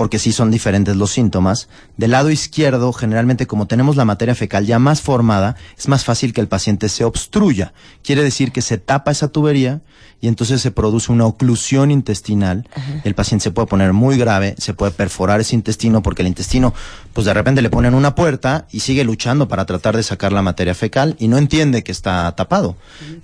porque 0.00 0.18
sí 0.18 0.32
son 0.32 0.50
diferentes 0.50 0.96
los 0.96 1.10
síntomas, 1.10 1.68
del 1.98 2.12
lado 2.12 2.30
izquierdo, 2.30 2.90
generalmente 2.94 3.46
como 3.46 3.66
tenemos 3.66 3.96
la 3.96 4.06
materia 4.06 4.34
fecal 4.34 4.64
ya 4.64 4.78
más 4.78 5.02
formada, 5.02 5.56
es 5.78 5.88
más 5.88 6.06
fácil 6.06 6.32
que 6.32 6.40
el 6.40 6.48
paciente 6.48 6.88
se 6.88 7.04
obstruya. 7.04 7.74
Quiere 8.02 8.22
decir 8.22 8.50
que 8.50 8.62
se 8.62 8.78
tapa 8.78 9.10
esa 9.10 9.28
tubería 9.28 9.82
y 10.22 10.28
entonces 10.28 10.62
se 10.62 10.70
produce 10.70 11.12
una 11.12 11.26
oclusión 11.26 11.90
intestinal. 11.90 12.66
El 13.04 13.14
paciente 13.14 13.44
se 13.44 13.50
puede 13.50 13.68
poner 13.68 13.92
muy 13.92 14.16
grave, 14.16 14.54
se 14.56 14.72
puede 14.72 14.92
perforar 14.92 15.42
ese 15.42 15.54
intestino 15.54 16.02
porque 16.02 16.22
el 16.22 16.28
intestino, 16.28 16.72
pues 17.12 17.26
de 17.26 17.34
repente 17.34 17.60
le 17.60 17.68
ponen 17.68 17.92
una 17.92 18.14
puerta 18.14 18.66
y 18.70 18.80
sigue 18.80 19.04
luchando 19.04 19.48
para 19.48 19.66
tratar 19.66 19.96
de 19.98 20.02
sacar 20.02 20.32
la 20.32 20.40
materia 20.40 20.74
fecal 20.74 21.14
y 21.18 21.28
no 21.28 21.36
entiende 21.36 21.82
que 21.82 21.92
está 21.92 22.34
tapado. 22.36 22.76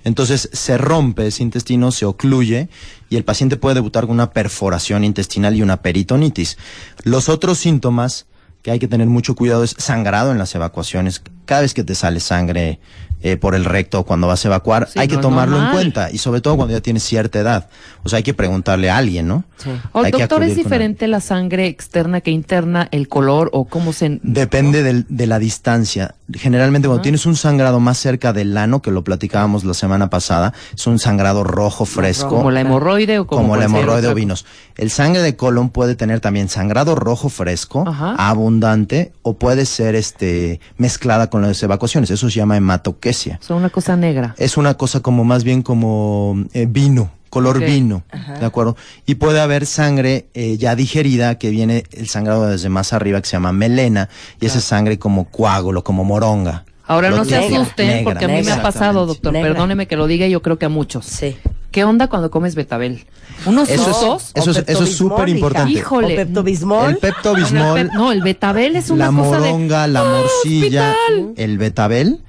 Entonces 0.03 0.47
se 0.53 0.77
rompe 0.77 1.25
ese 1.25 1.41
intestino, 1.41 1.91
se 1.91 2.05
ocluye 2.05 2.69
y 3.09 3.15
el 3.15 3.23
paciente 3.23 3.57
puede 3.57 3.75
debutar 3.75 4.05
con 4.05 4.15
una 4.15 4.31
perforación 4.31 5.03
intestinal 5.03 5.55
y 5.55 5.61
una 5.61 5.81
peritonitis. 5.81 6.57
Los 7.03 7.29
otros 7.29 7.57
síntomas 7.57 8.25
que 8.61 8.71
hay 8.71 8.79
que 8.79 8.87
tener 8.87 9.07
mucho 9.07 9.35
cuidado 9.35 9.63
es 9.63 9.75
sangrado 9.77 10.31
en 10.31 10.37
las 10.37 10.53
evacuaciones. 10.55 11.21
Cada 11.45 11.61
vez 11.61 11.73
que 11.73 11.83
te 11.83 11.95
sale 11.95 12.19
sangre 12.19 12.79
eh, 13.21 13.35
por 13.37 13.55
el 13.55 13.65
recto 13.65 14.03
cuando 14.03 14.27
vas 14.27 14.45
a 14.45 14.47
evacuar, 14.49 14.87
Sí, 14.91 14.99
hay 14.99 15.07
no 15.07 15.15
que 15.15 15.21
tomarlo 15.21 15.59
en 15.61 15.71
cuenta 15.71 16.11
y 16.11 16.17
sobre 16.19 16.39
todo 16.41 16.55
cuando 16.55 16.73
ya 16.75 16.81
tienes 16.81 17.03
cierta 17.03 17.39
edad. 17.39 17.67
O 18.03 18.09
sea, 18.09 18.17
hay 18.17 18.23
que 18.23 18.33
preguntarle 18.33 18.89
a 18.89 18.97
alguien, 18.97 19.27
¿no? 19.27 19.43
O, 19.91 20.03
Hay 20.03 20.11
que 20.11 20.19
doctor, 20.19 20.43
¿es 20.43 20.49
con 20.49 20.57
diferente 20.57 21.07
la 21.07 21.19
sangre 21.19 21.67
externa 21.67 22.21
que 22.21 22.31
interna, 22.31 22.87
el 22.91 23.07
color 23.07 23.49
o 23.53 23.65
cómo 23.65 23.91
se... 23.91 24.19
Depende 24.21 24.83
del- 24.83 25.05
de 25.09 25.25
la 25.27 25.39
distancia. 25.39 26.15
Generalmente 26.31 26.87
cuando 26.87 27.01
tienes 27.01 27.25
un 27.25 27.35
sangrado 27.35 27.79
más 27.79 27.97
cerca 27.97 28.33
del 28.33 28.55
ano, 28.57 28.81
que 28.81 28.91
lo 28.91 29.03
platicábamos 29.03 29.63
la 29.63 29.73
semana 29.73 30.09
pasada, 30.09 30.53
es 30.75 30.85
un 30.87 30.99
sangrado 30.99 31.43
rojo 31.43 31.85
fresco. 31.85 32.29
Como 32.29 32.51
la 32.51 32.61
hemorroide 32.61 33.19
o 33.19 33.25
como, 33.27 33.41
como 33.41 33.55
la 33.57 33.65
hemorroide 33.65 33.99
otra 33.99 34.11
o 34.11 34.15
vinos. 34.15 34.45
El 34.75 34.91
sangre 34.91 35.21
de 35.21 35.35
colon 35.35 35.69
puede 35.69 35.95
tener 35.95 36.19
también 36.19 36.49
sangrado 36.49 36.95
rojo 36.95 37.29
fresco, 37.29 37.83
Ajá. 37.87 38.15
abundante, 38.17 39.11
o 39.23 39.37
puede 39.37 39.65
ser 39.65 39.95
este 39.95 40.59
mezclada 40.77 41.29
con 41.29 41.41
las 41.41 41.61
evacuaciones. 41.63 42.11
Eso 42.11 42.29
se 42.29 42.35
llama 42.35 42.57
hematoquesia. 42.57 43.06
O 43.09 43.43
sea, 43.43 43.55
una 43.55 43.69
cosa 43.69 43.95
negra. 43.95 44.35
Es 44.37 44.57
una 44.57 44.73
cosa 44.75 44.99
como 45.01 45.23
más 45.23 45.43
bien 45.43 45.61
como 45.61 46.35
eh, 46.53 46.65
vino, 46.69 47.11
color 47.29 47.59
vino, 47.59 48.03
¿de 48.39 48.45
acuerdo? 48.45 48.75
Y 49.05 49.15
puede 49.15 49.39
haber 49.39 49.65
sangre 49.65 50.27
eh, 50.33 50.57
ya 50.57 50.75
digerida, 50.75 51.37
que 51.37 51.49
viene 51.49 51.83
el 51.91 52.07
sangrado 52.09 52.47
desde 52.47 52.69
más 52.69 52.93
arriba, 52.93 53.21
que 53.21 53.27
se 53.27 53.33
llama 53.33 53.51
melena, 53.51 54.09
y 54.39 54.45
esa 54.45 54.57
es 54.59 54.63
sangre 54.63 54.97
como 54.99 55.25
coágulo, 55.29 55.83
como 55.83 56.03
moronga. 56.03 56.65
Ahora 56.89 57.09
Lo 57.09 57.17
no 57.17 57.25
se 57.25 57.35
asusten 57.35 57.87
Negra, 57.87 58.03
porque 58.13 58.25
a 58.25 58.27
mí 58.29 58.41
me 58.43 58.51
ha 58.51 58.61
pasado, 58.61 59.05
doctor. 59.05 59.33
Negra. 59.33 59.49
Perdóneme 59.51 59.87
que 59.87 59.97
lo 59.97 60.07
diga, 60.07 60.25
yo 60.27 60.41
creo 60.41 60.57
que 60.57 60.65
a 60.65 60.69
muchos. 60.69 61.05
Sí. 61.05 61.35
¿Qué 61.69 61.83
onda 61.83 62.07
cuando 62.07 62.31
comes 62.31 62.55
betabel? 62.55 63.05
Unos 63.45 63.69
Eso 63.69 64.15
es- 64.17 64.31
eso 64.35 64.51
es- 64.51 64.63
eso 64.65 64.83
es 64.85 64.95
súper 64.95 65.27
importante. 65.27 65.73
Híjole. 65.73 66.13
O 66.13 66.15
peptobismol. 66.15 66.89
El 66.91 66.97
peptobismol, 66.97 67.77
El 67.77 67.87
No, 67.89 68.13
el 68.13 68.21
betabel 68.21 68.77
es 68.77 68.89
una 68.89 69.11
la 69.11 69.17
cosa 69.21 69.41
de... 69.41 69.49
moronga, 69.51 69.85
la 69.87 70.03
morcilla, 70.05 70.91
hospital! 70.93 71.33
el 71.35 71.57
betabel, 71.57 72.21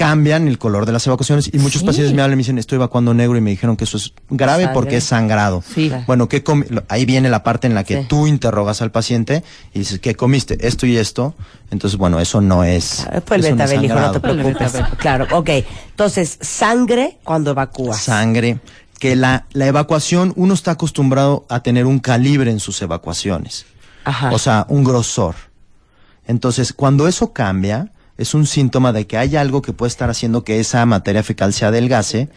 cambian 0.00 0.48
el 0.48 0.56
color 0.56 0.86
de 0.86 0.92
las 0.92 1.06
evacuaciones 1.06 1.50
y 1.52 1.58
muchos 1.58 1.82
Sí. 1.82 1.86
pacientes 1.86 2.14
me 2.14 2.22
hablan 2.22 2.32
y 2.32 2.36
me 2.36 2.40
dicen 2.40 2.56
estoy 2.56 2.76
evacuando 2.76 3.12
negro 3.12 3.36
y 3.36 3.42
me 3.42 3.50
dijeron 3.50 3.76
que 3.76 3.84
eso 3.84 3.98
es 3.98 4.14
grave 4.30 4.62
Sangre. 4.64 4.72
porque 4.74 4.96
es 4.96 5.04
sangrado. 5.04 5.62
Sí. 5.74 5.92
Bueno, 6.06 6.26
¿qué 6.26 6.42
ahí 6.88 7.04
viene 7.04 7.28
la 7.28 7.42
parte 7.42 7.66
en 7.66 7.74
la 7.74 7.84
que 7.84 8.00
Sí. 8.00 8.06
tú 8.08 8.26
interrogas 8.26 8.80
al 8.80 8.90
paciente 8.92 9.44
y 9.74 9.80
dices, 9.80 9.98
¿qué 9.98 10.14
comiste? 10.14 10.66
Esto 10.66 10.86
y 10.86 10.96
esto. 10.96 11.34
Entonces, 11.70 11.98
bueno, 11.98 12.18
eso 12.18 12.40
no 12.40 12.64
es. 12.64 13.06
Ah, 13.12 13.20
Fue 13.26 13.36
el 13.36 13.42
no 13.42 13.48
betabel, 13.50 13.84
hijo, 13.84 13.94
no 14.00 14.10
te 14.10 14.16
el 14.16 14.22
preocupes. 14.40 14.72
Claro, 14.96 15.26
ok. 15.32 15.50
Entonces, 15.90 16.38
sangre 16.40 17.18
cuando 17.22 17.50
evacúas. 17.50 17.98
Sangre. 18.00 18.58
Que 18.98 19.16
la, 19.16 19.44
la 19.52 19.66
evacuación, 19.66 20.32
uno 20.36 20.54
está 20.54 20.70
acostumbrado 20.70 21.44
a 21.50 21.62
tener 21.62 21.84
un 21.84 21.98
calibre 21.98 22.50
en 22.50 22.58
sus 22.58 22.80
evacuaciones. 22.80 23.66
Ajá. 24.04 24.30
O 24.32 24.38
sea, 24.38 24.64
un 24.70 24.82
grosor. 24.82 25.34
Entonces, 26.26 26.72
cuando 26.72 27.06
eso 27.06 27.34
cambia, 27.34 27.92
es 28.20 28.34
un 28.34 28.46
síntoma 28.46 28.92
de 28.92 29.06
que 29.06 29.16
hay 29.16 29.36
algo 29.36 29.62
que 29.62 29.72
puede 29.72 29.88
estar 29.88 30.10
haciendo 30.10 30.44
que 30.44 30.60
esa 30.60 30.84
materia 30.86 31.22
fecal 31.22 31.52
se 31.52 31.64
adelgase 31.64 32.28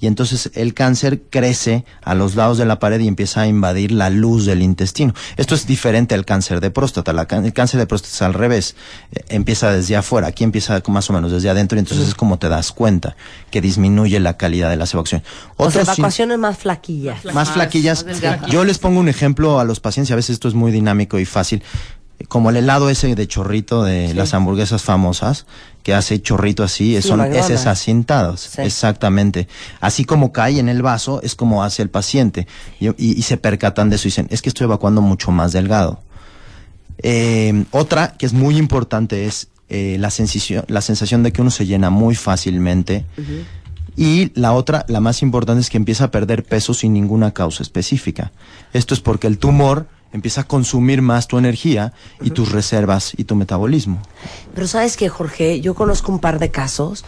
y 0.00 0.06
entonces 0.06 0.50
el 0.54 0.72
cáncer 0.74 1.22
crece 1.30 1.84
a 2.02 2.14
los 2.14 2.34
lados 2.34 2.58
de 2.58 2.64
la 2.64 2.78
pared 2.78 3.00
y 3.00 3.08
empieza 3.08 3.42
a 3.42 3.46
invadir 3.46 3.92
la 3.92 4.08
luz 4.10 4.46
del 4.46 4.62
intestino. 4.62 5.14
Esto 5.36 5.54
es 5.54 5.66
diferente 5.66 6.14
al 6.14 6.24
cáncer 6.24 6.60
de 6.60 6.70
próstata. 6.70 7.12
La 7.12 7.22
el 7.30 7.52
cáncer 7.52 7.80
de 7.80 7.86
próstata 7.86 8.14
es 8.14 8.22
al 8.22 8.34
revés. 8.34 8.76
Eh, 9.12 9.24
empieza 9.28 9.70
desde 9.72 9.96
afuera. 9.96 10.28
Aquí 10.28 10.44
empieza 10.44 10.80
más 10.88 11.10
o 11.10 11.12
menos 11.12 11.32
desde 11.32 11.50
adentro 11.50 11.76
y 11.76 11.80
entonces 11.80 12.08
es 12.08 12.14
como 12.14 12.38
te 12.38 12.48
das 12.48 12.72
cuenta 12.72 13.16
que 13.50 13.60
disminuye 13.60 14.20
la 14.20 14.36
calidad 14.36 14.70
de 14.70 14.76
las 14.76 14.94
evacuaciones. 14.94 15.26
o 15.56 15.70
sea, 15.70 15.80
Otros 15.80 15.84
sí- 15.86 15.90
evacuaciones 16.00 16.38
más 16.38 16.58
flaquillas. 16.58 17.24
más 17.34 17.50
flaquillas. 17.50 18.04
más. 18.06 18.50
Yo 18.50 18.64
les 18.64 18.78
pongo 18.78 19.00
un 19.00 19.08
ejemplo 19.08 19.60
a 19.60 19.64
los 19.64 19.80
pacientes, 19.80 20.10
y 20.10 20.12
a 20.12 20.16
veces 20.16 20.30
esto 20.34 20.48
es 20.48 20.54
muy 20.54 20.72
dinámico 20.72 21.18
y 21.18 21.24
fácil. 21.26 21.62
Como 22.30 22.48
el 22.50 22.56
helado 22.56 22.88
ese 22.90 23.14
de 23.14 23.26
chorrito 23.26 23.82
de 23.82 24.14
las 24.14 24.34
hamburguesas 24.34 24.82
famosas, 24.82 25.46
que 25.82 25.94
hace 25.94 26.22
chorrito 26.22 26.62
así, 26.62 26.94
Sí, 27.02 27.08
son 27.08 27.20
heces 27.34 27.66
acintados. 27.66 28.40
Sí. 28.54 28.62
Exactamente. 28.62 29.48
Así 29.80 30.04
como 30.04 30.30
cae 30.32 30.60
en 30.60 30.68
el 30.68 30.80
vaso, 30.80 31.20
es 31.22 31.34
como 31.34 31.64
hace 31.64 31.82
el 31.82 31.90
paciente. 31.90 32.46
Y, 32.78 32.86
y- 32.90 33.18
y 33.18 33.22
se 33.22 33.36
percatan 33.36 33.90
de 33.90 33.96
eso 33.96 34.06
y 34.06 34.10
dicen, 34.10 34.28
es 34.30 34.42
que 34.42 34.48
estoy 34.48 34.66
evacuando 34.66 35.00
mucho 35.02 35.32
más 35.32 35.50
delgado. 35.52 36.00
Eh, 37.02 37.64
otra 37.72 38.14
que 38.16 38.26
es 38.26 38.32
muy 38.32 38.56
importante 38.58 39.24
es 39.26 39.48
eh, 39.68 39.96
la, 39.98 40.10
sensación, 40.10 40.64
la 40.68 40.82
sensación 40.82 41.22
de 41.22 41.32
que 41.32 41.40
uno 41.42 41.50
se 41.50 41.66
llena 41.66 41.90
muy 41.90 42.14
fácilmente. 42.14 43.04
Y 43.96 44.30
la 44.38 44.52
otra, 44.52 44.84
la 44.88 45.00
más 45.00 45.20
importante, 45.22 45.60
es 45.62 45.68
que 45.68 45.76
empieza 45.78 46.04
a 46.04 46.10
perder 46.10 46.44
peso 46.44 46.74
sin 46.74 46.92
ninguna 46.92 47.32
causa 47.32 47.62
específica. 47.62 48.30
Esto 48.72 48.94
es 48.94 49.00
porque 49.00 49.26
el 49.26 49.38
tumor 49.38 49.88
empieza 50.12 50.42
a 50.42 50.44
consumir 50.44 51.02
más 51.02 51.28
tu 51.28 51.38
energía 51.38 51.92
y 52.20 52.30
tus 52.30 52.52
reservas 52.52 53.12
y 53.16 53.24
tu 53.24 53.34
metabolismo. 53.34 54.00
Pero 54.54 54.66
sabes 54.66 54.96
que, 54.96 55.08
Jorge, 55.08 55.60
yo 55.60 55.74
conozco 55.74 56.12
un 56.12 56.18
par 56.18 56.38
de 56.38 56.50
casos 56.50 57.04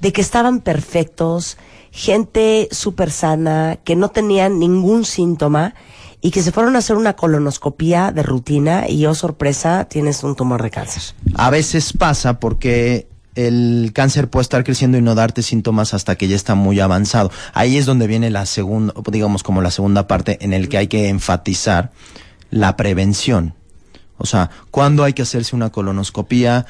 de 0.00 0.12
que 0.12 0.20
estaban 0.20 0.60
perfectos, 0.60 1.56
gente 1.90 2.68
súper 2.70 3.10
sana, 3.10 3.78
que 3.84 3.96
no 3.96 4.10
tenían 4.10 4.58
ningún 4.58 5.04
síntoma 5.04 5.74
y 6.20 6.30
que 6.30 6.42
se 6.42 6.52
fueron 6.52 6.76
a 6.76 6.78
hacer 6.78 6.96
una 6.96 7.14
colonoscopía 7.14 8.12
de 8.12 8.22
rutina 8.22 8.88
y, 8.88 9.06
oh 9.06 9.14
sorpresa, 9.14 9.86
tienes 9.86 10.22
un 10.22 10.36
tumor 10.36 10.62
de 10.62 10.70
cáncer. 10.70 11.02
A 11.34 11.50
veces 11.50 11.92
pasa 11.92 12.38
porque 12.38 13.08
el 13.34 13.90
cáncer 13.94 14.28
puede 14.28 14.42
estar 14.42 14.62
creciendo 14.62 14.98
y 14.98 15.02
no 15.02 15.14
darte 15.14 15.42
síntomas 15.42 15.94
hasta 15.94 16.16
que 16.16 16.28
ya 16.28 16.36
está 16.36 16.54
muy 16.54 16.80
avanzado. 16.80 17.30
Ahí 17.54 17.76
es 17.76 17.86
donde 17.86 18.06
viene 18.06 18.30
la 18.30 18.46
segunda, 18.46 18.94
digamos 19.10 19.42
como 19.42 19.62
la 19.62 19.70
segunda 19.70 20.06
parte 20.06 20.38
en 20.42 20.52
el 20.52 20.68
que 20.68 20.78
hay 20.78 20.86
que 20.86 21.08
enfatizar 21.08 21.90
la 22.52 22.76
prevención. 22.76 23.54
O 24.18 24.26
sea, 24.26 24.50
¿cuándo 24.70 25.02
hay 25.02 25.14
que 25.14 25.22
hacerse 25.22 25.56
una 25.56 25.70
colonoscopía? 25.70 26.66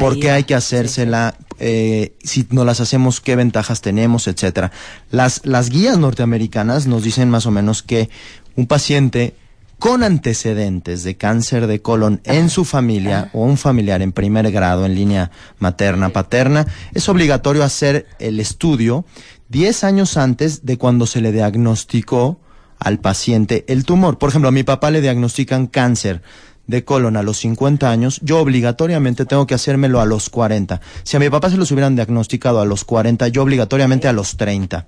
¿Por 0.00 0.14
Ahí 0.14 0.20
qué 0.20 0.30
hay 0.32 0.44
que 0.44 0.56
hacérsela? 0.56 1.36
Eh, 1.60 2.16
si 2.24 2.48
no 2.50 2.64
las 2.64 2.80
hacemos, 2.80 3.20
¿qué 3.20 3.36
ventajas 3.36 3.82
tenemos? 3.82 4.26
Etcétera. 4.26 4.72
Las, 5.12 5.46
las 5.46 5.70
guías 5.70 5.98
norteamericanas 5.98 6.88
nos 6.88 7.04
dicen 7.04 7.30
más 7.30 7.46
o 7.46 7.52
menos 7.52 7.84
que 7.84 8.10
un 8.56 8.66
paciente 8.66 9.36
con 9.78 10.02
antecedentes 10.02 11.04
de 11.04 11.16
cáncer 11.16 11.66
de 11.66 11.82
colon 11.82 12.22
en 12.24 12.48
su 12.48 12.64
familia 12.64 13.30
o 13.34 13.44
un 13.44 13.58
familiar 13.58 14.00
en 14.00 14.12
primer 14.12 14.50
grado 14.50 14.86
en 14.86 14.94
línea 14.94 15.30
materna 15.58 16.08
paterna, 16.08 16.66
es 16.94 17.08
obligatorio 17.10 17.62
hacer 17.62 18.06
el 18.18 18.40
estudio 18.40 19.04
10 19.50 19.84
años 19.84 20.16
antes 20.16 20.64
de 20.64 20.78
cuando 20.78 21.06
se 21.06 21.20
le 21.20 21.30
diagnosticó 21.30 22.40
al 22.78 22.98
paciente 23.00 23.64
el 23.68 23.84
tumor. 23.84 24.18
Por 24.18 24.28
ejemplo, 24.30 24.48
a 24.48 24.52
mi 24.52 24.62
papá 24.62 24.90
le 24.90 25.00
diagnostican 25.00 25.66
cáncer 25.66 26.22
de 26.66 26.84
colon 26.84 27.16
a 27.16 27.22
los 27.22 27.38
50 27.38 27.88
años, 27.90 28.18
yo 28.24 28.40
obligatoriamente 28.40 29.24
tengo 29.24 29.46
que 29.46 29.54
hacérmelo 29.54 30.00
a 30.00 30.04
los 30.04 30.28
40. 30.30 30.80
Si 31.04 31.16
a 31.16 31.20
mi 31.20 31.30
papá 31.30 31.48
se 31.48 31.56
los 31.56 31.70
hubieran 31.70 31.94
diagnosticado 31.94 32.60
a 32.60 32.64
los 32.64 32.84
40, 32.84 33.28
yo 33.28 33.42
obligatoriamente 33.42 34.08
a 34.08 34.12
los 34.12 34.36
30. 34.36 34.86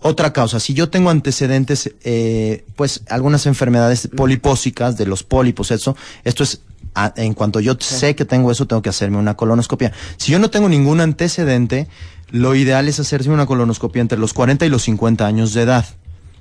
Otra 0.00 0.32
causa, 0.32 0.58
si 0.60 0.74
yo 0.74 0.90
tengo 0.90 1.10
antecedentes, 1.10 1.92
eh, 2.02 2.64
pues 2.76 3.02
algunas 3.08 3.46
enfermedades 3.46 4.08
polipósicas 4.14 4.96
de 4.98 5.06
los 5.06 5.22
pólipos, 5.22 5.70
eso, 5.70 5.96
esto 6.24 6.42
es, 6.42 6.60
a- 6.94 7.14
en 7.16 7.32
cuanto 7.34 7.60
yo 7.60 7.76
sé 7.78 8.14
que 8.16 8.24
tengo 8.24 8.50
eso, 8.50 8.66
tengo 8.66 8.82
que 8.82 8.90
hacerme 8.90 9.16
una 9.16 9.34
colonoscopia. 9.34 9.92
Si 10.18 10.32
yo 10.32 10.38
no 10.40 10.50
tengo 10.50 10.68
ningún 10.68 11.00
antecedente, 11.00 11.86
lo 12.30 12.54
ideal 12.56 12.88
es 12.88 12.98
hacerse 13.00 13.30
una 13.30 13.46
colonoscopia 13.46 14.02
entre 14.02 14.18
los 14.18 14.34
40 14.34 14.66
y 14.66 14.68
los 14.68 14.82
50 14.82 15.26
años 15.26 15.54
de 15.54 15.62
edad. 15.62 15.86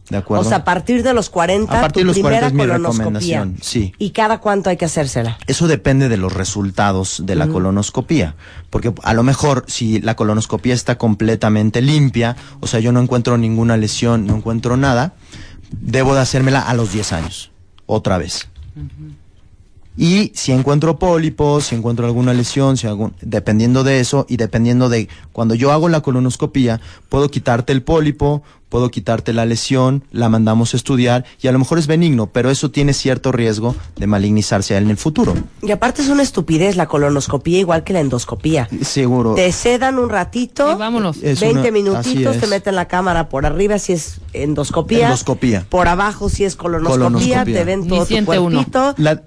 ¿De 0.09 0.17
acuerdo? 0.17 0.45
O 0.45 0.47
sea, 0.47 0.59
a 0.59 0.63
partir 0.65 1.01
de 1.01 1.13
los 1.13 1.29
40, 1.29 1.71
A 1.71 1.81
partir 1.81 2.03
tu 2.03 2.13
de 2.13 2.13
los 2.13 2.19
40 2.19 2.47
primera 2.49 2.75
es 2.75 2.83
mi 2.83 2.85
recomendación, 2.85 3.57
sí. 3.61 3.93
¿Y 3.97 4.09
cada 4.09 4.39
cuánto 4.39 4.69
hay 4.69 4.77
que 4.77 4.85
hacérsela? 4.85 5.37
Eso 5.47 5.67
depende 5.67 6.09
de 6.09 6.17
los 6.17 6.33
resultados 6.33 7.23
de 7.25 7.35
la 7.35 7.47
colonoscopía. 7.47 8.35
Porque 8.69 8.93
a 9.03 9.13
lo 9.13 9.23
mejor 9.23 9.63
si 9.67 10.01
la 10.01 10.15
colonoscopía 10.15 10.73
está 10.73 10.97
completamente 10.97 11.81
limpia, 11.81 12.35
o 12.59 12.67
sea, 12.67 12.81
yo 12.81 12.91
no 12.91 12.99
encuentro 12.99 13.37
ninguna 13.37 13.77
lesión, 13.77 14.25
no 14.25 14.35
encuentro 14.35 14.75
nada, 14.75 15.13
debo 15.71 16.15
de 16.15 16.21
hacérmela 16.21 16.61
a 16.61 16.73
los 16.73 16.91
10 16.91 17.13
años. 17.13 17.51
Otra 17.85 18.17
vez. 18.17 18.49
Y 19.95 20.31
si 20.33 20.51
encuentro 20.51 20.97
pólipos, 20.97 21.65
si 21.65 21.75
encuentro 21.75 22.05
alguna 22.05 22.33
lesión, 22.33 22.77
si 22.77 22.87
algún, 22.87 23.13
dependiendo 23.21 23.83
de 23.83 23.99
eso 23.99 24.25
y 24.27 24.37
dependiendo 24.37 24.89
de 24.89 25.07
cuando 25.31 25.53
yo 25.55 25.71
hago 25.71 25.87
la 25.89 26.01
colonoscopía, 26.01 26.81
puedo 27.09 27.29
quitarte 27.29 27.73
el 27.73 27.83
pólipo, 27.83 28.41
puedo 28.69 28.89
quitarte 28.89 29.33
la 29.33 29.45
lesión, 29.45 30.03
la 30.11 30.29
mandamos 30.29 30.73
a 30.73 30.77
estudiar 30.77 31.25
y 31.39 31.47
a 31.47 31.51
lo 31.51 31.59
mejor 31.59 31.77
es 31.77 31.85
benigno, 31.85 32.25
pero 32.25 32.49
eso 32.49 32.71
tiene 32.71 32.93
cierto 32.93 33.31
riesgo 33.31 33.75
de 33.95 34.07
malignizarse 34.07 34.75
en 34.75 34.89
el 34.89 34.97
futuro. 34.97 35.35
Y 35.61 35.69
aparte 35.69 36.01
es 36.01 36.09
una 36.09 36.23
estupidez 36.23 36.75
la 36.75 36.87
colonoscopía, 36.87 37.59
igual 37.59 37.83
que 37.83 37.93
la 37.93 37.99
endoscopía. 37.99 38.67
Seguro. 38.81 39.35
Te 39.35 39.51
sedan 39.51 39.99
un 39.99 40.09
ratito, 40.09 40.71
Y 40.71 40.75
vámonos. 40.75 41.17
Es 41.21 41.39
20 41.39 41.59
una- 41.59 41.71
minutitos, 41.71 42.37
te 42.39 42.47
meten 42.47 42.75
la 42.75 42.87
cámara 42.87 43.29
por 43.29 43.45
arriba 43.45 43.77
si 43.77 43.93
es 43.93 44.21
endoscopía. 44.33 45.05
Endoscopía. 45.05 45.67
Por 45.69 45.87
abajo 45.87 46.29
si 46.29 46.43
es 46.43 46.55
colonoscopía, 46.55 47.03
Colonoscopía. 47.05 47.43
te 47.45 47.63
ven 47.63 47.81
Ni 47.81 47.89
todo 47.89 47.99
tu 47.99 48.05
siente 48.07 48.39
uno. 48.39 48.55
cuerpito. 48.55 48.95
La, 48.97 49.21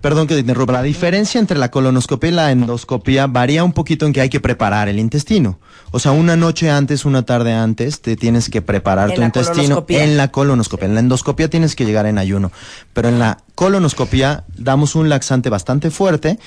perdón 0.00 0.26
que 0.26 0.34
te 0.34 0.40
interrumpa. 0.40 0.72
La 0.72 0.82
diferencia 0.82 1.38
entre 1.38 1.58
la 1.58 1.70
colonoscopia 1.70 2.30
y 2.30 2.32
la 2.32 2.50
endoscopia 2.50 3.26
varía 3.26 3.64
un 3.64 3.72
poquito 3.72 4.06
en 4.06 4.12
que 4.12 4.20
hay 4.20 4.28
que 4.28 4.40
preparar 4.40 4.88
el 4.88 4.98
intestino. 4.98 5.58
O 5.90 5.98
sea, 5.98 6.12
una 6.12 6.36
noche 6.36 6.70
antes, 6.70 7.04
una 7.04 7.24
tarde 7.24 7.52
antes, 7.52 8.00
te 8.00 8.16
tienes 8.16 8.48
que 8.48 8.62
preparar 8.62 9.12
tu 9.12 9.22
intestino 9.22 9.84
en 9.88 10.16
la 10.16 10.28
colonoscopia. 10.28 10.86
En 10.86 10.94
la 10.94 11.00
endoscopia 11.00 11.50
tienes 11.50 11.74
que 11.74 11.84
llegar 11.84 12.06
en 12.06 12.18
ayuno. 12.18 12.52
Pero 12.92 13.08
en 13.08 13.18
la 13.18 13.38
colonoscopia 13.54 14.44
damos 14.56 14.94
un 14.94 15.08
laxante 15.08 15.50
bastante 15.50 15.90
fuerte 15.90 16.38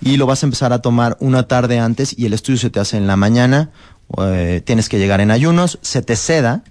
y 0.00 0.16
lo 0.16 0.26
vas 0.26 0.42
a 0.42 0.46
empezar 0.46 0.72
a 0.72 0.80
tomar 0.80 1.16
una 1.20 1.44
tarde 1.44 1.78
antes 1.78 2.16
y 2.18 2.26
el 2.26 2.32
estudio 2.32 2.58
se 2.58 2.70
te 2.70 2.80
hace 2.80 2.96
en 2.96 3.06
la 3.06 3.16
mañana. 3.16 3.70
eh, 4.18 4.60
tienes 4.64 4.88
que 4.88 4.98
llegar 4.98 5.20
en 5.20 5.30
ayunos, 5.30 5.78
se 5.82 6.02
te 6.02 6.16
seda, 6.16 6.64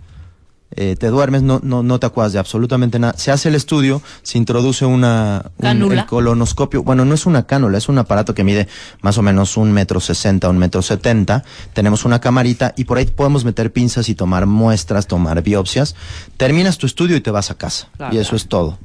eh, 0.76 0.96
te 0.98 1.08
duermes, 1.08 1.42
no, 1.44 1.60
no, 1.64 1.84
no 1.84 2.00
te 2.00 2.06
acuerdas 2.06 2.34
de 2.34 2.40
absolutamente 2.40 2.98
nada. 3.00 3.14
Se 3.18 3.32
hace 3.32 3.50
el 3.50 3.56
estudio, 3.56 4.02
se 4.24 4.38
introduce 4.38 4.86
una 4.86 5.52
un- 5.58 5.64
Cánula. 5.64 6.02
el 6.02 6.08
colonoscopio. 6.08 6.82
Bueno, 6.84 7.04
no 7.06 7.14
es 7.14 7.26
una 7.26 7.46
cánula, 7.46 7.78
es 7.78 7.90
un 7.90 7.98
aparato 7.98 8.34
que 8.34 8.44
mide 8.44 8.68
más 9.02 9.18
o 9.18 9.22
menos 9.22 9.58
un 9.58 9.72
metro 9.72 10.00
sesenta, 10.00 10.50
un 10.50 10.58
metro 10.58 10.82
setenta. 10.82 11.44
Tenemos 11.74 12.06
una 12.06 12.20
camarita 12.22 12.74
y 12.78 12.86
por 12.86 12.98
ahí 12.98 13.06
podemos 13.06 13.44
meter 13.46 13.72
pinzas 13.74 14.08
y 14.10 14.16
tomar 14.16 14.46
muestras, 14.46 15.08
tomar 15.08 15.42
biopsias. 15.44 15.96
Terminas 16.38 16.78
tu 16.78 16.86
estudio 16.86 17.16
y 17.18 17.22
te 17.22 17.32
vas 17.32 17.52
a 17.52 17.56
casa. 17.56 17.88
Claro. 17.98 18.16
Y 18.16 18.20
eso 18.20 18.36
es 18.36 18.48
todo. 18.48 18.78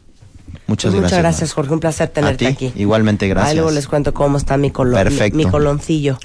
Muchas 0.65 0.91
Pues 0.91 1.02
gracias. 1.02 1.04
Muchas 1.04 1.19
gracias, 1.19 1.54
Jorge. 1.54 1.73
Un 1.73 1.80
placer 1.80 2.10
tenerte 2.10 2.47
A 2.47 2.56
ti, 2.56 2.67
aquí. 2.67 2.73
igualmente, 2.82 3.28
gracias. 3.28 3.49
Ahí 3.52 3.56
luego 3.58 3.71
les 3.71 3.88
cuento 3.88 4.13
cómo 4.13 4.38
está 4.38 4.58
mi, 4.58 4.71
colo- 4.71 4.95
Perfecto. 4.95 5.38
mi, 5.38 5.45
mi 5.45 5.52
coloncillo. 5.52 6.17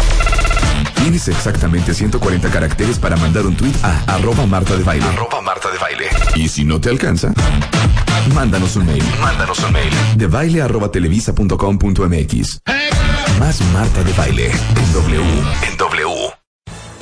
Tienes 0.95 1.29
exactamente 1.29 1.95
140 1.95 2.51
caracteres 2.51 2.99
para 2.99 3.17
mandar 3.17 3.47
un 3.47 3.57
tweet 3.57 3.75
a 3.83 4.15
arroba 4.15 4.47
Marta 4.47 4.77
de 4.77 4.85
Baile. 4.85 5.07
Arroba 5.07 5.41
Marta 5.41 5.71
de 5.71 5.79
Baile. 5.79 6.07
Y 6.35 6.49
si 6.49 6.65
no 6.65 6.81
te 6.81 6.91
alcanza, 6.91 7.33
mándanos 8.35 8.77
un 8.77 8.87
mail. 8.87 9.05
Mándanos 9.21 9.59
un 9.61 9.73
mail. 9.73 9.93
De 10.17 10.27
baile 10.27 10.63
arroba 10.63 10.91
televisa 10.91 11.35
punto 11.35 11.57
com 11.57 11.79
punto 11.79 12.09
MX. 12.09 12.61
Más 13.39 13.61
Marta 13.73 14.03
de 14.03 14.13
Baile. 14.15 14.51
En 14.51 14.93
W. 14.93 15.23
En 15.69 15.77
W. 15.77 16.28